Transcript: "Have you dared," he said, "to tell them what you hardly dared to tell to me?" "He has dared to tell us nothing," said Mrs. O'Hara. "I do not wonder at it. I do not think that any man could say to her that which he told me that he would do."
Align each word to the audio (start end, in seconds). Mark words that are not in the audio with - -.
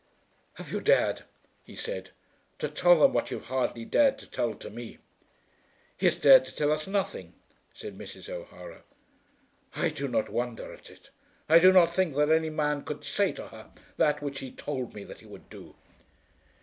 "Have 0.55 0.71
you 0.71 0.79
dared," 0.81 1.25
he 1.63 1.75
said, 1.75 2.09
"to 2.57 2.67
tell 2.69 2.99
them 3.01 3.13
what 3.13 3.29
you 3.29 3.39
hardly 3.39 3.85
dared 3.85 4.17
to 4.17 4.25
tell 4.25 4.55
to 4.55 4.71
me?" 4.71 4.97
"He 5.95 6.07
has 6.07 6.17
dared 6.17 6.43
to 6.45 6.55
tell 6.55 6.71
us 6.71 6.87
nothing," 6.87 7.35
said 7.71 7.95
Mrs. 7.95 8.27
O'Hara. 8.27 8.81
"I 9.75 9.89
do 9.89 10.07
not 10.07 10.27
wonder 10.29 10.73
at 10.73 10.89
it. 10.89 11.11
I 11.47 11.59
do 11.59 11.71
not 11.71 11.87
think 11.87 12.15
that 12.15 12.31
any 12.31 12.49
man 12.49 12.83
could 12.83 13.05
say 13.05 13.31
to 13.33 13.49
her 13.49 13.69
that 13.97 14.23
which 14.23 14.39
he 14.39 14.51
told 14.51 14.95
me 14.95 15.03
that 15.03 15.19
he 15.19 15.27
would 15.27 15.51
do." 15.51 15.75